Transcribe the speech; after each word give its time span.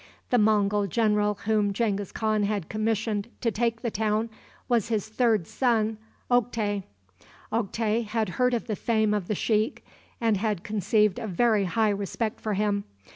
The 0.31 0.39
Mongul 0.39 0.87
general 0.89 1.35
whom 1.45 1.73
Genghis 1.73 2.11
Khan 2.11 2.41
had 2.41 2.69
commissioned 2.69 3.27
to 3.41 3.51
take 3.51 3.81
the 3.81 3.91
town 3.91 4.31
was 4.67 4.87
his 4.87 5.07
third 5.07 5.45
son, 5.45 5.99
Oktay. 6.31 6.85
Oktay 7.53 8.05
had 8.07 8.29
heard 8.29 8.55
of 8.55 8.65
the 8.65 8.75
fame 8.75 9.13
of 9.13 9.27
the 9.27 9.35
sheikh, 9.35 9.85
and 10.19 10.37
had 10.37 10.63
conceived 10.63 11.19
a 11.19 11.27
very 11.27 11.65
high 11.65 11.89
respect 11.91 12.41
for 12.41 12.55
him. 12.55 12.83